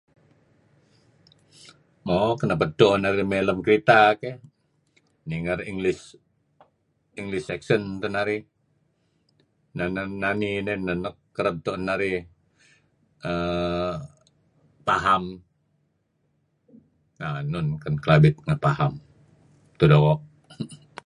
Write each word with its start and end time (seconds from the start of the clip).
Mo 2.05 2.17
kenep 2.39 2.61
edto 2.67 2.87
narih 3.03 3.27
may 3.29 3.41
lem 3.47 3.59
kereta 3.65 3.99
keyh 4.21 4.37
ninger 5.29 5.59
English 5.71 6.03
English 7.19 7.47
section 7.49 7.81
teh 8.01 8.11
narih 8.15 8.41
neh 9.75 9.89
neh 9.95 10.07
nani 10.23 10.49
neh 10.65 10.77
nuk 11.03 11.17
kereb 11.35 11.55
tuen 11.65 11.81
narih 11.89 12.15
uhm 13.31 13.95
paham 14.87 15.23
neh 17.19 17.33
enun 17.41 17.67
ken 17.81 17.95
Kelabit 18.03 18.35
ngen 18.45 18.59
paham 18.65 18.93
mutuh 19.71 19.89
doo'. 19.91 20.17